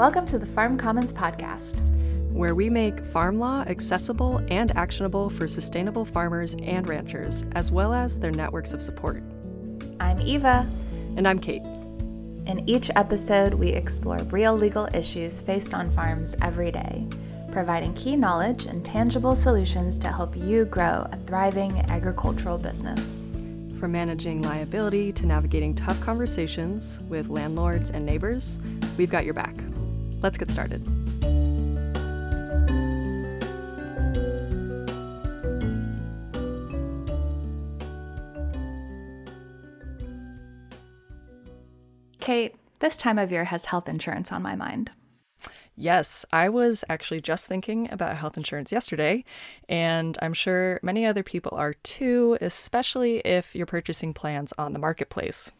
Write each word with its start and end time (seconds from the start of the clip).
Welcome 0.00 0.24
to 0.28 0.38
the 0.38 0.46
Farm 0.46 0.78
Commons 0.78 1.12
Podcast, 1.12 1.78
where 2.32 2.54
we 2.54 2.70
make 2.70 3.04
farm 3.04 3.38
law 3.38 3.64
accessible 3.66 4.38
and 4.48 4.74
actionable 4.74 5.28
for 5.28 5.46
sustainable 5.46 6.06
farmers 6.06 6.56
and 6.62 6.88
ranchers, 6.88 7.44
as 7.52 7.70
well 7.70 7.92
as 7.92 8.18
their 8.18 8.30
networks 8.30 8.72
of 8.72 8.80
support. 8.80 9.22
I'm 10.00 10.18
Eva. 10.20 10.66
And 11.18 11.28
I'm 11.28 11.38
Kate. 11.38 11.66
In 12.46 12.64
each 12.66 12.90
episode, 12.96 13.52
we 13.52 13.68
explore 13.68 14.16
real 14.30 14.56
legal 14.56 14.88
issues 14.94 15.38
faced 15.38 15.74
on 15.74 15.90
farms 15.90 16.34
every 16.40 16.70
day, 16.70 17.06
providing 17.52 17.92
key 17.92 18.16
knowledge 18.16 18.64
and 18.64 18.82
tangible 18.82 19.34
solutions 19.34 19.98
to 19.98 20.08
help 20.08 20.34
you 20.34 20.64
grow 20.64 21.06
a 21.12 21.18
thriving 21.26 21.78
agricultural 21.90 22.56
business. 22.56 23.22
From 23.78 23.92
managing 23.92 24.40
liability 24.40 25.12
to 25.12 25.26
navigating 25.26 25.74
tough 25.74 26.00
conversations 26.00 27.00
with 27.10 27.28
landlords 27.28 27.90
and 27.90 28.06
neighbors, 28.06 28.58
we've 28.96 29.10
got 29.10 29.26
your 29.26 29.34
back. 29.34 29.54
Let's 30.22 30.38
get 30.38 30.50
started. 30.50 30.86
Kate, 42.20 42.54
this 42.80 42.96
time 42.96 43.18
of 43.18 43.32
year 43.32 43.44
has 43.44 43.64
health 43.64 43.88
insurance 43.88 44.30
on 44.30 44.42
my 44.42 44.54
mind. 44.54 44.90
Yes, 45.74 46.26
I 46.30 46.50
was 46.50 46.84
actually 46.90 47.22
just 47.22 47.46
thinking 47.46 47.90
about 47.90 48.18
health 48.18 48.36
insurance 48.36 48.70
yesterday, 48.70 49.24
and 49.68 50.18
I'm 50.20 50.34
sure 50.34 50.78
many 50.82 51.06
other 51.06 51.22
people 51.22 51.56
are 51.56 51.72
too, 51.82 52.36
especially 52.42 53.20
if 53.20 53.56
you're 53.56 53.64
purchasing 53.64 54.12
plans 54.12 54.52
on 54.58 54.74
the 54.74 54.78
marketplace. 54.78 55.52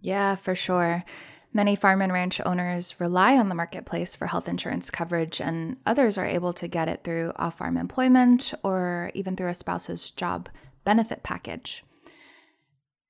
Yeah, 0.00 0.34
for 0.34 0.54
sure. 0.54 1.04
Many 1.52 1.74
farm 1.74 2.00
and 2.00 2.12
ranch 2.12 2.40
owners 2.46 3.00
rely 3.00 3.36
on 3.36 3.48
the 3.48 3.56
marketplace 3.56 4.14
for 4.14 4.28
health 4.28 4.48
insurance 4.48 4.88
coverage, 4.88 5.40
and 5.40 5.78
others 5.84 6.16
are 6.16 6.26
able 6.26 6.52
to 6.52 6.68
get 6.68 6.88
it 6.88 7.02
through 7.02 7.32
off 7.36 7.58
farm 7.58 7.76
employment 7.76 8.54
or 8.62 9.10
even 9.14 9.34
through 9.34 9.48
a 9.48 9.54
spouse's 9.54 10.12
job 10.12 10.48
benefit 10.84 11.24
package. 11.24 11.82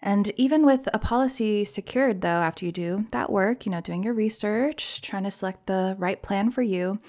And 0.03 0.33
even 0.37 0.65
with 0.65 0.89
a 0.95 0.99
policy 0.99 1.65
secured, 1.67 2.23
though, 2.23 2.29
after 2.29 2.65
you 2.65 2.73
do 2.73 3.07
that 3.13 3.31
work, 3.31 3.67
you 3.67 3.73
know, 3.73 3.83
doing 3.83 4.03
your 4.03 4.15
research, 4.15 5.03
trying 5.03 5.25
to 5.25 5.31
select 5.31 5.67
the 5.67 5.95
right 5.99 6.23
plan 6.23 6.51
for 6.51 6.63
you, 6.63 7.01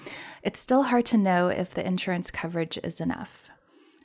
it's 0.42 0.60
still 0.60 0.82
hard 0.82 1.06
to 1.06 1.16
know 1.16 1.48
if 1.48 1.72
the 1.72 1.86
insurance 1.86 2.30
coverage 2.30 2.78
is 2.84 3.00
enough. 3.00 3.48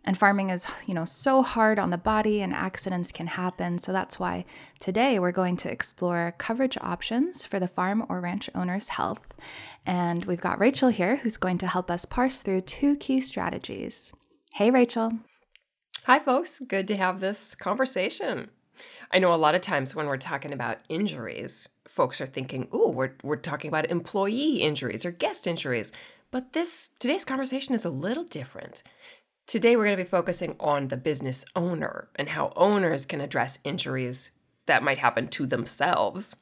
And 0.07 0.17
farming 0.17 0.51
is, 0.51 0.65
you 0.85 0.93
know, 0.93 1.03
so 1.03 1.43
hard 1.43 1.77
on 1.77 1.89
the 1.89 1.97
body 1.97 2.41
and 2.41 2.53
accidents 2.53 3.11
can 3.11 3.27
happen. 3.27 3.77
So 3.77 3.91
that's 3.91 4.17
why 4.17 4.45
today 4.79 5.19
we're 5.19 5.33
going 5.33 5.57
to 5.57 5.71
explore 5.71 6.33
coverage 6.37 6.77
options 6.79 7.45
for 7.45 7.59
the 7.59 7.67
farm 7.67 8.05
or 8.07 8.21
ranch 8.21 8.49
owner's 8.55 8.87
health. 8.87 9.27
And 9.85 10.23
we've 10.23 10.39
got 10.39 10.61
Rachel 10.61 10.87
here 10.87 11.17
who's 11.17 11.35
going 11.35 11.57
to 11.57 11.67
help 11.67 11.91
us 11.91 12.05
parse 12.05 12.39
through 12.39 12.61
two 12.61 12.95
key 12.95 13.19
strategies. 13.19 14.13
Hey, 14.53 14.71
Rachel. 14.71 15.11
Hi, 16.05 16.19
folks. 16.19 16.61
Good 16.61 16.87
to 16.87 16.95
have 16.95 17.19
this 17.19 17.53
conversation. 17.53 18.49
I 19.11 19.19
know 19.19 19.33
a 19.33 19.35
lot 19.35 19.55
of 19.55 19.61
times 19.61 19.93
when 19.93 20.07
we're 20.07 20.15
talking 20.15 20.53
about 20.53 20.79
injuries, 20.87 21.67
folks 21.85 22.21
are 22.21 22.25
thinking, 22.25 22.69
"Ooh, 22.73 22.89
we're 22.89 23.15
we're 23.23 23.35
talking 23.35 23.67
about 23.67 23.91
employee 23.91 24.61
injuries 24.61 25.03
or 25.03 25.11
guest 25.11 25.47
injuries." 25.47 25.91
But 26.31 26.53
this 26.53 26.91
today's 26.99 27.25
conversation 27.25 27.73
is 27.73 27.85
a 27.85 27.89
little 27.89 28.25
different. 28.25 28.83
Today, 29.47 29.77
we're 29.77 29.85
going 29.85 29.95
to 29.95 30.03
be 30.03 30.09
focusing 30.09 30.57
on 30.59 30.89
the 30.89 30.97
business 30.97 31.45
owner 31.55 32.09
and 32.15 32.27
how 32.27 32.51
owners 32.57 33.05
can 33.05 33.21
address 33.21 33.59
injuries 33.63 34.31
that 34.65 34.83
might 34.83 34.97
happen 34.97 35.29
to 35.29 35.45
themselves. 35.45 36.35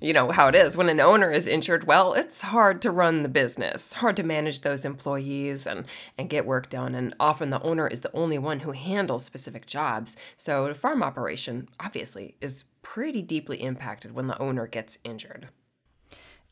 You 0.00 0.12
know 0.12 0.30
how 0.30 0.46
it 0.46 0.54
is 0.54 0.76
when 0.76 0.88
an 0.88 1.00
owner 1.00 1.32
is 1.32 1.48
injured, 1.48 1.88
well, 1.88 2.12
it's 2.12 2.42
hard 2.42 2.80
to 2.82 2.92
run 2.92 3.24
the 3.24 3.28
business, 3.28 3.94
hard 3.94 4.16
to 4.18 4.22
manage 4.22 4.60
those 4.60 4.84
employees 4.84 5.66
and, 5.66 5.84
and 6.16 6.30
get 6.30 6.46
work 6.46 6.70
done. 6.70 6.94
And 6.94 7.12
often 7.18 7.50
the 7.50 7.60
owner 7.62 7.88
is 7.88 8.02
the 8.02 8.14
only 8.14 8.38
one 8.38 8.60
who 8.60 8.70
handles 8.70 9.24
specific 9.24 9.66
jobs. 9.66 10.16
So 10.36 10.68
the 10.68 10.76
farm 10.76 11.02
operation, 11.02 11.68
obviously, 11.80 12.36
is 12.40 12.62
pretty 12.82 13.20
deeply 13.20 13.62
impacted 13.62 14.12
when 14.12 14.28
the 14.28 14.38
owner 14.38 14.68
gets 14.68 14.98
injured. 15.02 15.48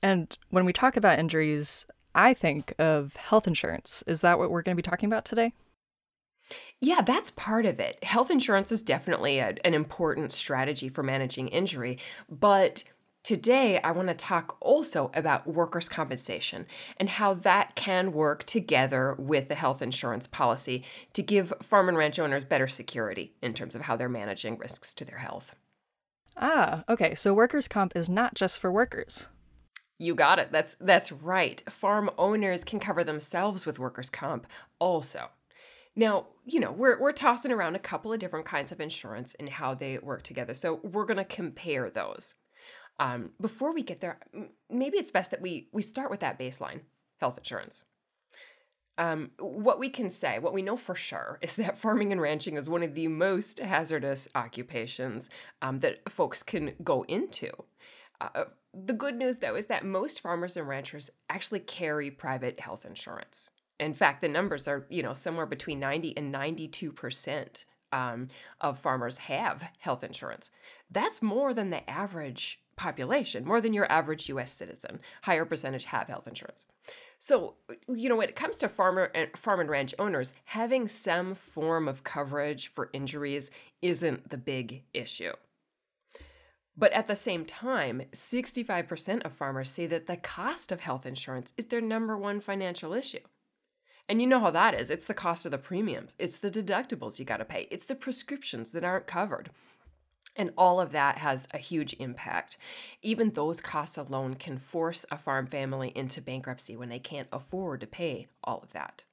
And 0.03 0.37
when 0.51 0.65
we 0.65 0.73
talk 0.73 0.97
about 0.97 1.21
injuries, 1.21 1.87
I 2.13 2.35
think 2.35 2.75
of 2.81 3.15
health 3.15 3.47
insurance. 3.47 4.03
Is 4.09 4.21
that 4.23 4.41
what 4.41 4.51
we're 4.51 4.63
going 4.63 4.77
to 4.77 4.83
be 4.83 4.91
talking 4.91 5.07
about 5.07 5.25
today? 5.25 5.53
Yeah, 6.85 7.01
that's 7.01 7.31
part 7.31 7.65
of 7.65 7.79
it. 7.79 8.03
Health 8.03 8.29
insurance 8.29 8.73
is 8.73 8.83
definitely 8.83 9.39
a, 9.39 9.55
an 9.65 9.73
important 9.73 10.33
strategy 10.33 10.89
for 10.89 11.05
managing 11.05 11.49
injury, 11.49 11.99
but 12.29 12.85
Today, 13.25 13.81
I 13.81 13.93
want 13.93 14.09
to 14.09 14.15
talk 14.15 14.57
also 14.61 15.13
about 15.15 15.47
workers' 15.47 15.89
compensation 15.89 16.67
and 16.97 17.09
how 17.09 17.35
that 17.35 17.77
can 17.77 18.11
work 18.11 18.43
together 18.43 19.15
with 19.17 19.47
the 19.47 19.55
health 19.55 19.81
insurance 19.81 20.27
policy 20.27 20.83
to 21.13 21.23
give 21.23 21.53
farm 21.63 21.89
and 21.89 21.97
ranch 21.97 22.19
owners 22.19 22.43
better 22.43 22.67
security 22.67 23.33
in 23.41 23.55
terms 23.55 23.77
of 23.77 23.83
how 23.83 23.95
they're 23.95 24.09
managing 24.09 24.59
risks 24.59 24.93
to 24.95 25.05
their 25.05 25.19
health. 25.19 25.55
Ah, 26.37 26.83
okay. 26.89 27.15
So 27.15 27.33
workers' 27.33 27.69
comp 27.69 27.95
is 27.95 28.11
not 28.11 28.35
just 28.35 28.59
for 28.59 28.73
workers. 28.73 29.29
You 30.01 30.17
got 30.17 30.41
it. 30.41 30.51
That's 30.51 30.75
that's 30.81 31.13
right. 31.13 31.63
Farm 31.71 32.11
owners 32.19 32.65
can 32.65 32.81
cover 32.81 33.05
themselves 33.05 33.67
with 33.67 33.79
workers' 33.79 34.11
comp 34.11 34.49
also. 34.81 35.31
Now, 35.95 36.27
you 36.45 36.59
know, 36.59 36.73
we're, 36.73 36.99
we're 36.99 37.13
tossing 37.13 37.53
around 37.53 37.77
a 37.77 37.81
couple 37.81 38.13
of 38.13 38.19
different 38.19 38.47
kinds 38.47 38.73
of 38.73 38.81
insurance 38.81 39.35
and 39.39 39.49
how 39.49 39.75
they 39.75 39.99
work 39.99 40.23
together. 40.23 40.55
So 40.55 40.81
we're 40.83 41.05
going 41.05 41.19
to 41.19 41.25
compare 41.25 41.91
those. 41.91 42.37
Um, 42.99 43.31
before 43.41 43.75
we 43.75 43.83
get 43.83 44.01
there, 44.01 44.19
maybe 44.71 44.99
it's 44.99 45.11
best 45.11 45.31
that 45.33 45.43
we, 45.43 45.69
we 45.73 45.83
start 45.83 46.11
with 46.11 46.21
that 46.21 46.39
baseline 46.39 46.81
health 47.21 47.39
insurance. 47.39 47.85
Um, 48.99 49.31
what 49.39 49.79
we 49.79 49.89
can 49.89 50.11
say, 50.11 50.39
what 50.39 50.53
we 50.53 50.63
know 50.63 50.77
for 50.77 50.95
sure, 50.95 51.39
is 51.43 51.57
that 51.57 51.79
farming 51.79 52.13
and 52.13 52.21
ranching 52.21 52.57
is 52.57 52.69
one 52.69 52.83
of 52.83 52.95
the 52.95 53.09
most 53.09 53.59
hazardous 53.59 54.29
occupations 54.35 55.31
um, 55.61 55.81
that 55.81 56.11
folks 56.11 56.43
can 56.43 56.75
go 56.83 57.05
into. 57.09 57.51
Uh, 58.21 58.45
the 58.73 58.93
good 58.93 59.17
news, 59.17 59.39
though, 59.39 59.57
is 59.57 59.67
that 59.67 59.85
most 59.85 60.21
farmers 60.21 60.57
and 60.57 60.69
ranchers 60.69 61.11
actually 61.29 61.61
carry 61.61 62.11
private 62.11 62.61
health 62.61 62.85
insurance. 62.85 63.51
In 63.83 63.95
fact, 63.95 64.21
the 64.21 64.29
numbers 64.29 64.69
are, 64.69 64.87
you 64.89 65.03
know, 65.03 65.13
somewhere 65.13 65.47
between 65.47 65.81
90 65.81 66.17
and 66.17 66.35
92% 66.35 67.65
um, 67.93 68.29
of 68.61 68.79
farmers 68.79 69.19
have 69.19 69.63
health 69.79 70.03
insurance. 70.03 70.51
That's 70.91 71.21
more 71.21 71.53
than 71.53 71.71
the 71.71 71.89
average 71.89 72.61
population, 72.77 73.45
more 73.45 73.61
than 73.61 73.75
your 73.75 73.91
average 73.91 74.29
US 74.29 74.53
citizen. 74.53 75.01
Higher 75.23 75.45
percentage 75.45 75.85
have 75.85 76.09
health 76.09 76.27
insurance. 76.27 76.67
So, 77.19 77.55
you 77.87 78.09
know, 78.09 78.17
when 78.17 78.29
it 78.29 78.35
comes 78.35 78.57
to 78.59 78.69
farmer 78.69 79.11
and 79.15 79.29
farm 79.37 79.61
and 79.61 79.71
ranch 79.71 79.95
owners, 79.99 80.33
having 80.47 80.89
some 80.89 81.35
form 81.35 81.87
of 81.87 82.03
coverage 82.03 82.69
for 82.69 82.91
injuries 82.93 83.51
isn't 83.81 84.31
the 84.31 84.39
big 84.39 84.83
issue. 84.93 85.33
But 86.77 86.93
at 86.93 87.07
the 87.07 87.17
same 87.17 87.45
time, 87.45 88.03
65% 88.13 89.23
of 89.25 89.33
farmers 89.33 89.69
say 89.69 89.87
that 89.87 90.07
the 90.07 90.17
cost 90.17 90.73
of 90.73 90.81
health 90.81 91.05
insurance 91.05 91.53
is 91.57 91.67
their 91.67 91.83
number 91.83 92.17
one 92.17 92.41
financial 92.41 92.95
issue. 92.95 93.21
And 94.09 94.21
you 94.21 94.27
know 94.27 94.41
how 94.41 94.51
that 94.51 94.75
is. 94.75 94.91
It's 94.91 95.07
the 95.07 95.15
cost 95.15 95.45
of 95.47 95.53
the 95.53 95.59
premiums, 95.59 96.17
it's 96.19 96.39
the 96.39 96.51
deductibles 96.51 97.19
you 97.19 97.25
got 97.25 97.39
to 97.39 97.45
pay, 97.45 97.69
it's 97.71 97.87
the 97.87 97.95
prescriptions 97.95 98.73
that 98.73 98.85
aren't 98.85 99.07
covered. 99.07 99.51
And 100.35 100.53
all 100.57 100.81
of 100.81 100.93
that 100.93 101.19
has 101.19 101.47
a 101.53 101.59
huge 101.59 101.95
impact. 101.99 102.57
Even 103.03 103.31
those 103.31 103.61
costs 103.61 103.99
alone 103.99 104.35
can 104.35 104.59
force 104.59 105.05
a 105.11 105.19
farm 105.19 105.47
family 105.47 105.93
into 105.95 106.23
bankruptcy 106.23 106.75
when 106.75 106.89
they 106.89 106.99
can't 106.99 107.29
afford 107.31 107.83
to 107.83 107.87
pay 107.87 108.29
all 108.43 108.61
of 108.63 108.73
that. 108.73 109.05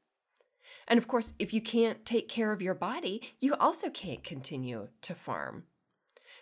And 0.88 0.98
of 0.98 1.08
course, 1.08 1.34
if 1.38 1.54
you 1.54 1.62
can't 1.62 2.06
take 2.06 2.30
care 2.30 2.52
of 2.52 2.62
your 2.62 2.74
body, 2.74 3.34
you 3.40 3.54
also 3.56 3.90
can't 3.90 4.24
continue 4.24 4.88
to 5.02 5.14
farm. 5.14 5.66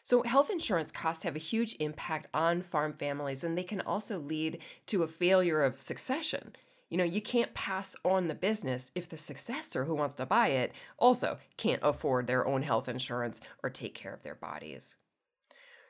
So, 0.03 0.23
health 0.23 0.49
insurance 0.49 0.89
costs 0.89 1.23
have 1.23 1.35
a 1.35 1.39
huge 1.39 1.75
impact 1.81 2.27
on 2.33 2.61
farm 2.61 2.93
families, 2.93 3.43
and 3.43 3.57
they 3.57 3.63
can 3.63 3.81
also 3.81 4.17
lead 4.17 4.59
to 4.85 5.03
a 5.03 5.07
failure 5.07 5.61
of 5.63 5.81
succession 5.81 6.55
you 6.89 6.97
know, 6.97 7.03
you 7.03 7.21
can't 7.21 7.53
pass 7.53 7.95
on 8.05 8.27
the 8.27 8.35
business 8.35 8.91
if 8.95 9.09
the 9.09 9.17
successor 9.17 9.85
who 9.85 9.95
wants 9.95 10.15
to 10.15 10.25
buy 10.25 10.49
it 10.49 10.71
also 10.97 11.37
can't 11.57 11.81
afford 11.83 12.27
their 12.27 12.47
own 12.47 12.63
health 12.63 12.87
insurance 12.87 13.41
or 13.61 13.69
take 13.69 13.93
care 13.93 14.13
of 14.13 14.23
their 14.23 14.35
bodies. 14.35 14.95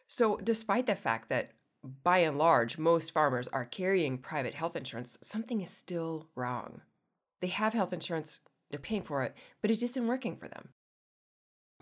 So, 0.07 0.37
despite 0.37 0.85
the 0.85 0.95
fact 0.95 1.29
that 1.29 1.51
by 2.03 2.19
and 2.19 2.37
large 2.37 2.77
most 2.77 3.11
farmers 3.11 3.47
are 3.49 3.65
carrying 3.65 4.17
private 4.17 4.55
health 4.55 4.75
insurance, 4.75 5.17
something 5.21 5.61
is 5.61 5.69
still 5.69 6.27
wrong. 6.35 6.81
They 7.41 7.47
have 7.47 7.73
health 7.73 7.93
insurance, 7.93 8.41
they're 8.71 8.79
paying 8.79 9.03
for 9.03 9.21
it, 9.23 9.35
but 9.61 9.69
it 9.69 9.83
isn't 9.83 10.07
working 10.07 10.35
for 10.35 10.47
them. 10.47 10.69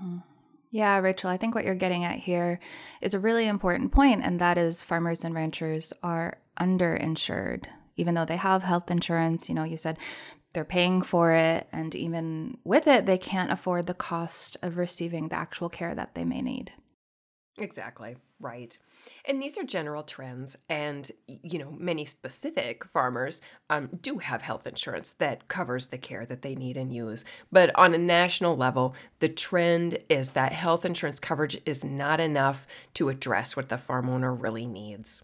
Mm. 0.01 0.23
Yeah, 0.71 0.97
Rachel, 0.97 1.29
I 1.29 1.37
think 1.37 1.55
what 1.55 1.63
you're 1.63 1.73
getting 1.73 2.03
at 2.03 2.19
here 2.19 2.59
is 2.99 3.13
a 3.13 3.19
really 3.19 3.47
important 3.47 3.93
point, 3.93 4.23
and 4.25 4.39
that 4.39 4.57
is 4.57 4.81
farmers 4.81 5.23
and 5.23 5.33
ranchers 5.33 5.93
are 6.03 6.39
underinsured 6.59 7.67
even 7.95 8.15
though 8.15 8.25
they 8.25 8.37
have 8.37 8.63
health 8.63 8.91
insurance, 8.91 9.49
you 9.49 9.55
know, 9.55 9.63
you 9.63 9.77
said 9.77 9.97
they're 10.53 10.65
paying 10.65 11.01
for 11.01 11.31
it. 11.31 11.67
And 11.71 11.93
even 11.95 12.57
with 12.63 12.87
it, 12.87 13.05
they 13.05 13.17
can't 13.17 13.51
afford 13.51 13.87
the 13.87 13.93
cost 13.93 14.57
of 14.61 14.77
receiving 14.77 15.29
the 15.29 15.35
actual 15.35 15.69
care 15.69 15.93
that 15.95 16.15
they 16.15 16.23
may 16.25 16.41
need. 16.41 16.71
Exactly. 17.57 18.17
Right. 18.41 18.77
And 19.25 19.41
these 19.41 19.57
are 19.57 19.63
general 19.63 20.03
trends. 20.03 20.57
And, 20.67 21.09
you 21.27 21.57
know, 21.57 21.71
many 21.71 22.03
specific 22.03 22.83
farmers 22.91 23.41
um, 23.69 23.89
do 24.01 24.17
have 24.17 24.41
health 24.41 24.67
insurance 24.67 25.13
that 25.13 25.47
covers 25.47 25.87
the 25.87 25.97
care 25.97 26.25
that 26.25 26.41
they 26.41 26.53
need 26.53 26.75
and 26.75 26.91
use. 26.91 27.23
But 27.51 27.71
on 27.75 27.93
a 27.93 27.97
national 27.97 28.57
level, 28.57 28.93
the 29.19 29.29
trend 29.29 29.99
is 30.09 30.31
that 30.31 30.51
health 30.51 30.85
insurance 30.85 31.19
coverage 31.19 31.61
is 31.65 31.83
not 31.83 32.19
enough 32.19 32.67
to 32.95 33.07
address 33.07 33.55
what 33.55 33.69
the 33.69 33.77
farm 33.77 34.09
owner 34.09 34.33
really 34.33 34.65
needs. 34.65 35.23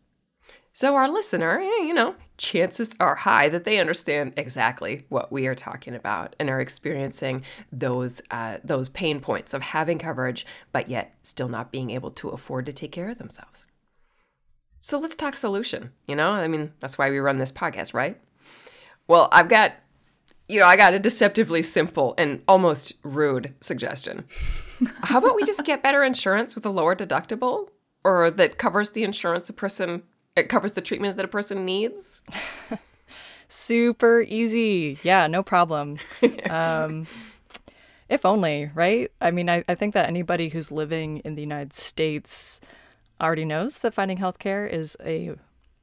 So, 0.74 0.96
our 0.96 1.10
listener, 1.10 1.60
eh, 1.60 1.84
you 1.84 1.94
know, 1.94 2.16
chances 2.38 2.92
are 3.00 3.16
high 3.16 3.50
that 3.50 3.66
they 3.66 3.80
understand 3.80 4.34
exactly 4.38 5.06
what 5.10 5.32
we 5.32 5.46
are 5.48 5.56
talking 5.56 5.94
about 5.94 6.36
and 6.40 6.50
are 6.50 6.62
experiencing 6.62 7.44
those 7.74 8.22
uh, 8.32 8.58
those 8.64 8.88
pain 8.88 9.20
points 9.20 9.54
of 9.54 9.62
having 9.62 10.00
coverage, 10.00 10.46
but 10.72 10.90
yet 10.90 11.14
still 11.24 11.50
not 11.50 11.72
being 11.72 11.92
able 11.92 12.12
to 12.12 12.30
afford 12.30 12.66
to 12.68 12.74
take 12.74 12.94
care 12.94 13.10
of 13.10 13.18
themselves. 13.18 13.68
So, 14.80 14.98
let's 14.98 15.18
talk 15.18 15.36
solution. 15.36 15.92
You 16.08 16.16
know, 16.16 16.32
I 16.32 16.48
mean, 16.48 16.72
that's 16.80 16.98
why 16.98 17.10
we 17.10 17.20
run 17.20 17.38
this 17.38 17.52
podcast, 17.52 17.94
right? 17.94 18.20
Well, 19.08 19.28
I've 19.34 19.50
got, 19.50 19.74
you 20.48 20.62
know, 20.62 20.68
I 20.68 20.78
got 20.78 20.94
a 20.94 21.00
deceptively 21.00 21.64
simple 21.64 22.16
and 22.18 22.44
almost 22.48 22.94
rude 23.04 23.56
suggestion. 23.60 24.24
How 25.04 25.20
about 25.20 25.36
we 25.36 25.44
just 25.44 25.66
get 25.66 25.84
better 25.84 26.02
insurance 26.02 26.56
with 26.56 26.66
a 26.66 26.70
lower 26.70 26.96
deductible, 26.96 27.68
or 28.06 28.32
that 28.32 28.58
covers 28.58 28.92
the 28.92 29.04
insurance 29.04 29.50
a 29.50 29.54
person 29.54 30.04
it 30.42 30.50
covers 30.50 30.74
the 30.74 30.82
treatment 30.82 31.16
that 31.16 31.26
a 31.26 31.30
person 31.30 31.66
needs. 31.66 32.22
Super 33.48 34.22
easy. 34.22 35.00
Yeah, 35.04 35.28
no 35.28 35.44
problem. 35.44 36.00
um, 36.50 37.08
if 38.10 38.26
only, 38.26 38.72
right? 38.74 39.12
I 39.22 39.32
mean, 39.32 39.50
I, 39.50 39.64
I 39.70 39.76
think 39.76 39.94
that 39.94 40.08
anybody 40.08 40.50
who's 40.50 40.72
living 40.72 41.20
in 41.20 41.36
the 41.36 41.42
United 41.42 41.74
States 41.74 42.60
already 43.22 43.46
knows 43.46 43.80
that 43.80 43.94
finding 43.94 44.18
healthcare 44.18 44.70
is 44.70 44.98
a 45.04 45.32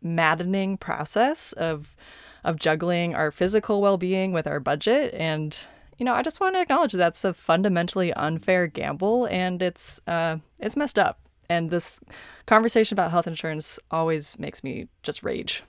maddening 0.03 0.77
process 0.77 1.53
of 1.55 1.97
of 2.45 2.59
juggling 2.59 3.15
our 3.15 3.31
physical 3.33 3.81
well-being 3.81 4.33
with 4.33 4.47
our 4.47 4.61
budget 4.61 5.13
and 5.13 5.67
you 5.99 6.05
know 6.05 6.15
i 6.15 6.23
just 6.23 6.41
want 6.41 6.55
to 6.55 6.61
acknowledge 6.61 6.93
that's 6.93 7.25
a 7.25 7.33
fundamentally 7.33 8.13
unfair 8.13 8.69
gamble 8.69 9.27
and 9.27 9.61
it's 9.61 10.01
uh 10.07 10.37
it's 10.61 10.77
messed 10.77 11.01
up 11.01 11.19
and 11.49 11.71
this 11.71 12.01
conversation 12.47 12.95
about 12.95 13.11
health 13.11 13.27
insurance 13.27 13.79
always 13.91 14.39
makes 14.39 14.63
me 14.63 14.89
just 15.03 15.23
rage. 15.23 15.63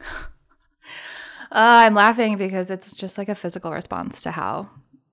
Uh, 1.52 1.86
I'm 1.86 1.94
laughing 1.94 2.36
because 2.36 2.70
it's 2.70 2.92
just 2.92 3.18
like 3.18 3.28
a 3.28 3.34
physical 3.34 3.70
response 3.70 4.20
to 4.22 4.32
how 4.32 4.68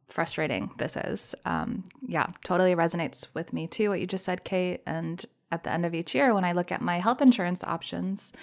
frustrating 0.08 0.72
this 0.78 0.98
is. 0.98 1.36
Um, 1.46 1.84
yeah, 2.08 2.28
totally 2.44 2.75
resonates 2.75 3.28
with 3.34 3.54
me 3.54 3.68
too, 3.68 3.90
what 3.90 4.00
you 4.00 4.08
just 4.08 4.25
said, 4.25 4.44
Kate. 4.44 4.81
And 4.86 5.24
at 5.52 5.64
the 5.64 5.72
end 5.72 5.86
of 5.86 5.94
each 5.94 6.16
year, 6.16 6.34
when 6.34 6.44
I 6.44 6.52
look 6.52 6.72
at 6.72 6.81
my 6.81 7.00
health 7.00 7.22
insurance 7.22 7.64
options, 7.64 8.34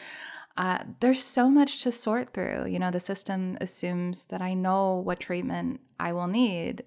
uh, 0.57 0.79
there's 1.01 1.23
so 1.23 1.51
much 1.51 1.83
to 1.83 1.93
sort 1.93 2.33
through. 2.33 2.67
You 2.69 2.79
know, 2.79 2.91
the 2.91 3.01
system 3.01 3.59
assumes 3.61 4.27
that 4.27 4.41
I 4.41 4.55
know 4.55 4.95
what 4.95 5.21
treatment 5.21 5.81
I 5.99 6.13
will 6.13 6.27
need 6.29 6.85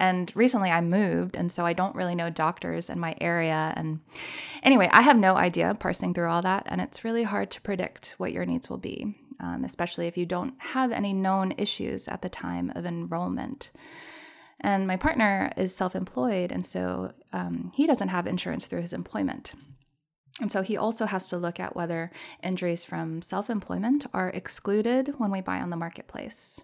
and 0.00 0.32
recently 0.34 0.70
I 0.70 0.80
moved, 0.80 1.36
and 1.36 1.52
so 1.52 1.66
I 1.66 1.74
don't 1.74 1.94
really 1.94 2.14
know 2.14 2.30
doctors 2.30 2.88
in 2.88 2.98
my 2.98 3.14
area. 3.20 3.74
And 3.76 4.00
anyway, 4.62 4.88
I 4.92 5.02
have 5.02 5.18
no 5.18 5.36
idea 5.36 5.76
parsing 5.78 6.14
through 6.14 6.30
all 6.30 6.40
that, 6.40 6.64
and 6.66 6.80
it's 6.80 7.04
really 7.04 7.24
hard 7.24 7.50
to 7.50 7.60
predict 7.60 8.14
what 8.16 8.32
your 8.32 8.46
needs 8.46 8.70
will 8.70 8.78
be, 8.78 9.14
um, 9.40 9.62
especially 9.62 10.06
if 10.06 10.16
you 10.16 10.24
don't 10.24 10.54
have 10.58 10.90
any 10.90 11.12
known 11.12 11.52
issues 11.58 12.08
at 12.08 12.22
the 12.22 12.30
time 12.30 12.72
of 12.74 12.86
enrollment. 12.86 13.70
And 14.58 14.86
my 14.86 14.96
partner 14.96 15.52
is 15.58 15.76
self 15.76 15.94
employed, 15.94 16.50
and 16.50 16.64
so 16.64 17.12
um, 17.34 17.70
he 17.74 17.86
doesn't 17.86 18.08
have 18.08 18.26
insurance 18.26 18.66
through 18.66 18.80
his 18.80 18.94
employment. 18.94 19.52
And 20.40 20.50
so 20.50 20.62
he 20.62 20.78
also 20.78 21.04
has 21.04 21.28
to 21.28 21.36
look 21.36 21.60
at 21.60 21.76
whether 21.76 22.10
injuries 22.42 22.86
from 22.86 23.20
self 23.20 23.50
employment 23.50 24.06
are 24.14 24.30
excluded 24.30 25.14
when 25.18 25.30
we 25.30 25.42
buy 25.42 25.60
on 25.60 25.68
the 25.68 25.76
marketplace. 25.76 26.62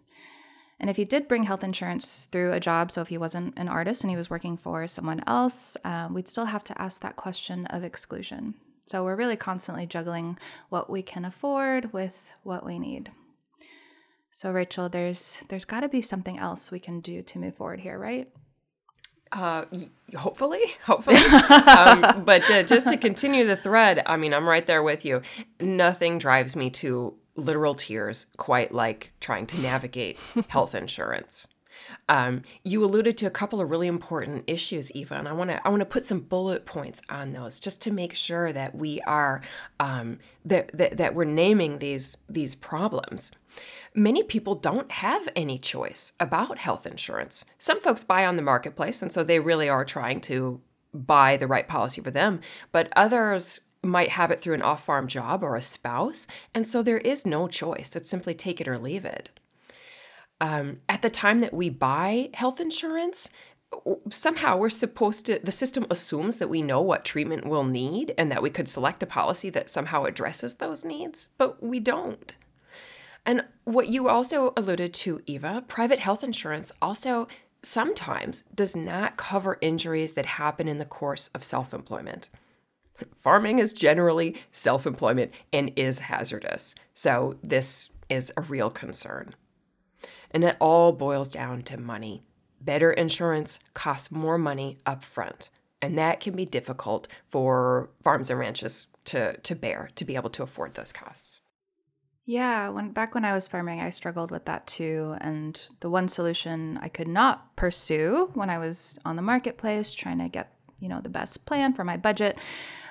And 0.78 0.90
if 0.90 0.96
he 0.96 1.04
did 1.04 1.28
bring 1.28 1.44
health 1.44 1.64
insurance 1.64 2.28
through 2.30 2.52
a 2.52 2.60
job, 2.60 2.92
so 2.92 3.00
if 3.00 3.08
he 3.08 3.16
wasn't 3.16 3.54
an 3.56 3.68
artist 3.68 4.02
and 4.02 4.10
he 4.10 4.16
was 4.16 4.28
working 4.28 4.56
for 4.56 4.86
someone 4.86 5.22
else, 5.26 5.76
um, 5.84 6.12
we'd 6.12 6.28
still 6.28 6.44
have 6.46 6.64
to 6.64 6.80
ask 6.80 7.00
that 7.00 7.16
question 7.16 7.66
of 7.66 7.82
exclusion. 7.82 8.54
So 8.86 9.02
we're 9.02 9.16
really 9.16 9.36
constantly 9.36 9.86
juggling 9.86 10.38
what 10.68 10.88
we 10.90 11.02
can 11.02 11.24
afford 11.24 11.92
with 11.92 12.30
what 12.42 12.64
we 12.64 12.78
need. 12.78 13.10
So 14.30 14.52
Rachel, 14.52 14.88
there's 14.88 15.42
there's 15.48 15.64
got 15.64 15.80
to 15.80 15.88
be 15.88 16.02
something 16.02 16.38
else 16.38 16.70
we 16.70 16.78
can 16.78 17.00
do 17.00 17.22
to 17.22 17.38
move 17.38 17.56
forward 17.56 17.80
here, 17.80 17.98
right? 17.98 18.28
Uh, 19.32 19.64
hopefully, 20.14 20.60
hopefully. 20.84 21.16
um, 21.16 22.22
but 22.24 22.48
uh, 22.50 22.62
just 22.62 22.86
to 22.88 22.96
continue 22.96 23.46
the 23.46 23.56
thread, 23.56 24.02
I 24.06 24.16
mean, 24.16 24.34
I'm 24.34 24.48
right 24.48 24.66
there 24.66 24.82
with 24.82 25.04
you. 25.04 25.22
Nothing 25.58 26.18
drives 26.18 26.54
me 26.54 26.70
to 26.70 27.14
literal 27.36 27.74
tears, 27.74 28.26
quite 28.36 28.72
like 28.72 29.12
trying 29.20 29.46
to 29.46 29.60
navigate 29.60 30.18
health 30.48 30.74
insurance. 30.74 31.48
Um, 32.08 32.42
you 32.62 32.84
alluded 32.84 33.16
to 33.18 33.26
a 33.26 33.30
couple 33.30 33.60
of 33.60 33.70
really 33.70 33.86
important 33.86 34.44
issues, 34.46 34.92
Eva, 34.92 35.14
and 35.14 35.28
I 35.28 35.32
want 35.32 35.50
to 35.50 35.64
I 35.66 35.70
want 35.70 35.80
to 35.80 35.86
put 35.86 36.04
some 36.04 36.20
bullet 36.20 36.64
points 36.64 37.02
on 37.08 37.32
those 37.32 37.60
just 37.60 37.82
to 37.82 37.92
make 37.92 38.14
sure 38.14 38.52
that 38.52 38.74
we 38.74 39.00
are 39.02 39.42
um, 39.80 40.18
that, 40.44 40.70
that 40.74 40.96
that 40.96 41.14
we're 41.14 41.24
naming 41.24 41.78
these 41.78 42.18
these 42.28 42.54
problems. 42.54 43.32
Many 43.94 44.22
people 44.22 44.54
don't 44.54 44.90
have 44.92 45.28
any 45.34 45.58
choice 45.58 46.12
about 46.20 46.58
health 46.58 46.86
insurance. 46.86 47.44
Some 47.58 47.80
folks 47.80 48.04
buy 48.04 48.26
on 48.26 48.36
the 48.36 48.42
marketplace, 48.42 49.02
and 49.02 49.10
so 49.10 49.24
they 49.24 49.40
really 49.40 49.68
are 49.68 49.84
trying 49.84 50.20
to 50.22 50.60
buy 50.92 51.36
the 51.36 51.46
right 51.46 51.66
policy 51.66 52.00
for 52.00 52.10
them. 52.10 52.40
But 52.72 52.92
others 52.94 53.60
might 53.86 54.10
have 54.10 54.30
it 54.30 54.40
through 54.40 54.54
an 54.54 54.62
off 54.62 54.84
farm 54.84 55.08
job 55.08 55.42
or 55.42 55.56
a 55.56 55.62
spouse. 55.62 56.26
And 56.54 56.66
so 56.66 56.82
there 56.82 56.98
is 56.98 57.26
no 57.26 57.48
choice. 57.48 57.96
It's 57.96 58.08
simply 58.08 58.34
take 58.34 58.60
it 58.60 58.68
or 58.68 58.78
leave 58.78 59.04
it. 59.04 59.30
Um, 60.40 60.80
at 60.88 61.02
the 61.02 61.10
time 61.10 61.40
that 61.40 61.54
we 61.54 61.70
buy 61.70 62.30
health 62.34 62.60
insurance, 62.60 63.30
somehow 64.10 64.56
we're 64.56 64.70
supposed 64.70 65.26
to, 65.26 65.40
the 65.42 65.50
system 65.50 65.86
assumes 65.90 66.38
that 66.38 66.48
we 66.48 66.62
know 66.62 66.80
what 66.80 67.04
treatment 67.04 67.46
we'll 67.46 67.64
need 67.64 68.14
and 68.18 68.30
that 68.30 68.42
we 68.42 68.50
could 68.50 68.68
select 68.68 69.02
a 69.02 69.06
policy 69.06 69.50
that 69.50 69.70
somehow 69.70 70.04
addresses 70.04 70.56
those 70.56 70.84
needs, 70.84 71.28
but 71.38 71.62
we 71.62 71.80
don't. 71.80 72.36
And 73.24 73.44
what 73.64 73.88
you 73.88 74.08
also 74.08 74.52
alluded 74.56 74.94
to, 74.94 75.20
Eva, 75.26 75.64
private 75.66 75.98
health 75.98 76.22
insurance 76.22 76.70
also 76.80 77.26
sometimes 77.62 78.42
does 78.54 78.76
not 78.76 79.16
cover 79.16 79.58
injuries 79.60 80.12
that 80.12 80.26
happen 80.26 80.68
in 80.68 80.78
the 80.78 80.84
course 80.84 81.28
of 81.34 81.42
self 81.42 81.74
employment. 81.74 82.28
Farming 83.16 83.58
is 83.58 83.72
generally 83.72 84.36
self 84.52 84.86
employment 84.86 85.32
and 85.52 85.72
is 85.76 86.00
hazardous. 86.00 86.74
So, 86.94 87.38
this 87.42 87.90
is 88.08 88.32
a 88.36 88.42
real 88.42 88.70
concern. 88.70 89.34
And 90.30 90.44
it 90.44 90.56
all 90.60 90.92
boils 90.92 91.28
down 91.28 91.62
to 91.62 91.76
money. 91.76 92.22
Better 92.60 92.92
insurance 92.92 93.58
costs 93.74 94.10
more 94.10 94.38
money 94.38 94.78
up 94.86 95.04
front. 95.04 95.50
And 95.82 95.96
that 95.98 96.20
can 96.20 96.34
be 96.34 96.44
difficult 96.44 97.06
for 97.28 97.90
farms 98.02 98.30
and 98.30 98.38
ranches 98.38 98.88
to, 99.04 99.36
to 99.38 99.54
bear, 99.54 99.90
to 99.94 100.04
be 100.04 100.16
able 100.16 100.30
to 100.30 100.42
afford 100.42 100.74
those 100.74 100.92
costs. 100.92 101.40
Yeah, 102.24 102.70
when 102.70 102.90
back 102.90 103.14
when 103.14 103.24
I 103.24 103.32
was 103.32 103.46
farming, 103.46 103.80
I 103.80 103.90
struggled 103.90 104.32
with 104.32 104.46
that 104.46 104.66
too. 104.66 105.16
And 105.20 105.68
the 105.78 105.88
one 105.88 106.08
solution 106.08 106.76
I 106.82 106.88
could 106.88 107.06
not 107.06 107.54
pursue 107.54 108.30
when 108.34 108.50
I 108.50 108.58
was 108.58 108.98
on 109.04 109.14
the 109.14 109.22
marketplace 109.22 109.94
trying 109.94 110.18
to 110.18 110.28
get, 110.28 110.52
you 110.80 110.88
know, 110.88 111.00
the 111.00 111.08
best 111.08 111.46
plan 111.46 111.72
for 111.72 111.84
my 111.84 111.96
budget 111.96 112.36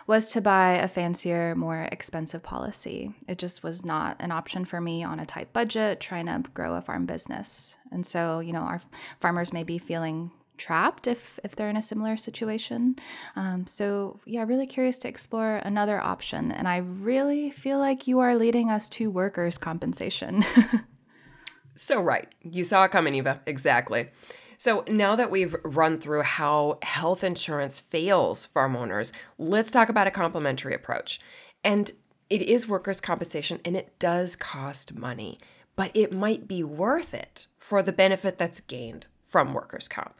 was 0.07 0.31
to 0.33 0.41
buy 0.41 0.73
a 0.73 0.87
fancier, 0.87 1.55
more 1.55 1.87
expensive 1.91 2.43
policy. 2.43 3.13
It 3.27 3.37
just 3.37 3.63
was 3.63 3.83
not 3.83 4.17
an 4.19 4.31
option 4.31 4.65
for 4.65 4.79
me 4.79 5.03
on 5.03 5.19
a 5.19 5.25
tight 5.25 5.51
budget 5.51 5.99
trying 5.99 6.27
to 6.27 6.43
grow 6.53 6.75
a 6.75 6.81
farm 6.81 7.05
business. 7.05 7.77
And 7.91 8.05
so, 8.05 8.39
you 8.39 8.53
know, 8.53 8.61
our 8.61 8.81
farmers 9.19 9.51
may 9.51 9.63
be 9.63 9.77
feeling 9.77 10.31
trapped 10.57 11.05
if 11.07 11.39
if 11.43 11.55
they're 11.55 11.69
in 11.69 11.77
a 11.77 11.81
similar 11.81 12.15
situation. 12.15 12.95
Um, 13.35 13.67
so 13.67 14.19
yeah, 14.25 14.43
really 14.43 14.65
curious 14.65 14.97
to 14.99 15.07
explore 15.07 15.57
another 15.57 15.99
option, 15.99 16.51
and 16.51 16.67
I 16.67 16.77
really 16.77 17.49
feel 17.49 17.79
like 17.79 18.07
you 18.07 18.19
are 18.19 18.35
leading 18.35 18.69
us 18.69 18.89
to 18.89 19.11
workers' 19.11 19.57
compensation. 19.57 20.45
so 21.75 22.01
right, 22.01 22.27
you 22.41 22.63
saw 22.63 22.85
it 22.85 22.91
coming, 22.91 23.15
Eva. 23.15 23.41
Exactly. 23.45 24.09
So 24.57 24.83
now 24.87 25.15
that 25.15 25.31
we've 25.31 25.55
run 25.63 25.99
through 25.99 26.23
how 26.23 26.79
health 26.81 27.23
insurance 27.23 27.79
fails 27.79 28.45
farm 28.45 28.75
owners, 28.75 29.11
let's 29.37 29.71
talk 29.71 29.89
about 29.89 30.07
a 30.07 30.11
complementary 30.11 30.73
approach. 30.73 31.19
And 31.63 31.91
it 32.29 32.41
is 32.41 32.67
workers' 32.67 33.01
compensation 33.01 33.59
and 33.65 33.75
it 33.75 33.97
does 33.99 34.35
cost 34.35 34.95
money, 34.95 35.39
but 35.75 35.91
it 35.93 36.11
might 36.11 36.47
be 36.47 36.63
worth 36.63 37.13
it 37.13 37.47
for 37.57 37.83
the 37.83 37.91
benefit 37.91 38.37
that's 38.37 38.61
gained 38.61 39.07
from 39.25 39.53
workers' 39.53 39.87
comp. 39.87 40.15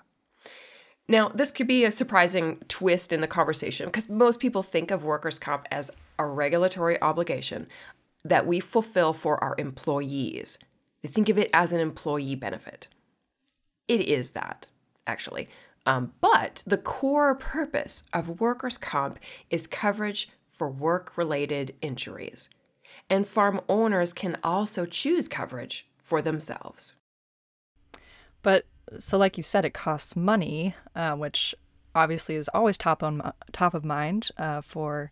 Now, 1.08 1.30
this 1.30 1.52
could 1.52 1.68
be 1.68 1.86
a 1.86 1.92
surprising 1.92 2.58
twist 2.68 3.14
in 3.14 3.22
the 3.22 3.28
conversation 3.28 3.86
because 3.86 4.10
most 4.10 4.40
people 4.40 4.64
think 4.64 4.90
of 4.92 5.04
workers' 5.04 5.40
comp 5.40 5.68
as 5.72 5.92
a 6.18 6.26
regulatory 6.26 7.00
obligation 7.02 7.68
that 8.24 8.48
we 8.48 8.60
fulfill 8.60 9.14
for 9.14 9.42
our 9.44 9.56
employees. 9.60 10.58
They 11.04 11.10
think 11.10 11.30
of 11.30 11.38
it 11.38 11.50
as 11.54 11.72
an 11.72 11.80
employee 11.80 12.36
benefit. 12.36 12.88
It 13.88 14.02
is 14.02 14.32
that, 14.32 14.70
actually. 15.06 15.50
Um, 15.86 16.14
but 16.20 16.64
the 16.66 16.78
core 16.78 17.36
purpose 17.36 18.04
of 18.12 18.40
workers' 18.40 18.78
comp 18.78 19.20
is 19.50 19.68
coverage 19.68 20.30
for 20.48 20.70
work 20.70 21.18
related 21.18 21.76
injuries. 21.82 22.50
And 23.10 23.28
farm 23.28 23.62
owners 23.70 24.14
can 24.14 24.38
also 24.44 24.86
choose 24.86 25.28
coverage 25.28 25.88
for 26.02 26.22
themselves. 26.22 26.96
But 28.42 28.66
so, 29.00 29.18
like 29.18 29.38
you 29.38 29.44
said, 29.44 29.66
it 29.66 29.74
costs 29.74 30.16
money, 30.16 30.76
uh, 30.96 31.14
which 31.14 31.54
obviously 31.94 32.36
is 32.36 32.50
always 32.50 32.78
top 32.78 33.04
on 33.04 33.34
top 33.54 33.74
of 33.74 33.84
mind 33.84 34.30
uh, 34.38 34.62
for 34.62 35.12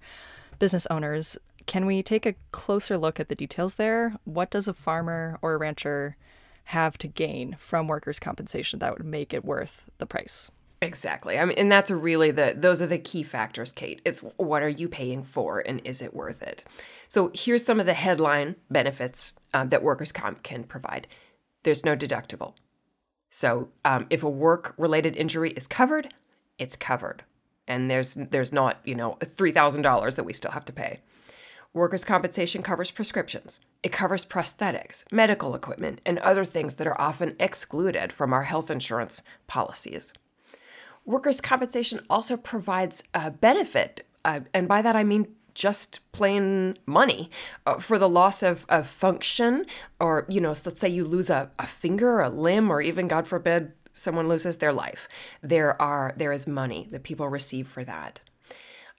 business 0.59 0.85
owners. 0.87 1.37
Can 1.65 1.85
we 1.85 2.03
take 2.03 2.25
a 2.25 2.35
closer 2.51 2.97
look 2.97 3.19
at 3.19 3.29
the 3.29 3.35
details 3.35 3.75
there? 3.75 4.15
What 4.25 4.51
does 4.51 4.67
a 4.67 4.73
farmer 4.73 5.39
or 5.41 5.53
a 5.53 5.57
rancher 5.57 6.15
have 6.65 6.97
to 6.99 7.07
gain 7.07 7.57
from 7.59 7.87
workers' 7.87 8.19
compensation 8.19 8.79
that 8.79 8.97
would 8.97 9.05
make 9.05 9.33
it 9.33 9.45
worth 9.45 9.85
the 9.97 10.05
price? 10.05 10.49
Exactly. 10.81 11.39
I 11.39 11.45
mean, 11.45 11.57
and 11.57 11.71
that's 11.71 11.89
really 11.89 12.31
the 12.31 12.53
those 12.57 12.81
are 12.81 12.87
the 12.87 12.97
key 12.97 13.23
factors, 13.23 13.71
Kate. 13.71 14.01
It's 14.03 14.19
what 14.37 14.61
are 14.61 14.69
you 14.69 14.89
paying 14.89 15.23
for, 15.23 15.59
and 15.59 15.81
is 15.85 16.01
it 16.01 16.13
worth 16.13 16.41
it? 16.41 16.65
So 17.07 17.31
here's 17.33 17.65
some 17.65 17.79
of 17.79 17.85
the 17.85 17.93
headline 17.93 18.55
benefits 18.69 19.35
um, 19.53 19.69
that 19.69 19.81
workers' 19.81 20.11
comp 20.11 20.43
can 20.43 20.63
provide. 20.65 21.07
There's 21.63 21.85
no 21.85 21.95
deductible. 21.95 22.53
So 23.29 23.69
um, 23.85 24.07
if 24.09 24.23
a 24.23 24.29
work-related 24.29 25.15
injury 25.15 25.51
is 25.51 25.67
covered, 25.67 26.13
it's 26.59 26.75
covered, 26.75 27.23
and 27.67 27.89
there's 27.89 28.15
there's 28.15 28.51
not 28.51 28.79
you 28.83 28.95
know 28.95 29.17
three 29.23 29.53
thousand 29.53 29.83
dollars 29.83 30.15
that 30.15 30.25
we 30.25 30.33
still 30.33 30.51
have 30.51 30.65
to 30.65 30.73
pay. 30.73 30.99
Workers' 31.73 32.05
compensation 32.05 32.61
covers 32.61 32.91
prescriptions. 32.91 33.59
It 33.81 33.91
covers 33.91 34.25
prosthetics, 34.25 35.11
medical 35.11 35.55
equipment, 35.55 36.01
and 36.05 36.19
other 36.19 36.45
things 36.45 36.75
that 36.75 36.85
are 36.85 37.01
often 37.01 37.35
excluded 37.39 38.13
from 38.13 38.31
our 38.31 38.43
health 38.43 38.69
insurance 38.69 39.23
policies. 39.47 40.13
Workers' 41.03 41.41
compensation 41.41 42.01
also 42.09 42.37
provides 42.37 43.03
a 43.13 43.31
benefit, 43.31 44.05
uh, 44.23 44.41
and 44.53 44.67
by 44.67 44.81
that 44.83 44.95
I 44.95 45.03
mean 45.03 45.27
just 45.55 45.99
plain 46.11 46.77
money 46.85 47.29
uh, 47.65 47.79
for 47.79 47.99
the 47.99 48.09
loss 48.09 48.43
of, 48.43 48.65
of 48.69 48.87
function, 48.87 49.65
or, 49.99 50.25
you 50.29 50.41
know, 50.41 50.53
so 50.53 50.69
let's 50.69 50.79
say 50.79 50.89
you 50.89 51.03
lose 51.03 51.29
a, 51.29 51.51
a 51.59 51.67
finger, 51.67 52.21
a 52.21 52.29
limb, 52.29 52.71
or 52.71 52.81
even, 52.81 53.07
God 53.07 53.27
forbid, 53.27 53.71
someone 53.91 54.27
loses 54.27 54.57
their 54.57 54.73
life. 54.73 55.07
There 55.41 55.79
are 55.81 56.13
there 56.17 56.31
is 56.31 56.47
money 56.47 56.87
that 56.91 57.03
people 57.03 57.29
receive 57.29 57.67
for 57.67 57.83
that. 57.83 58.21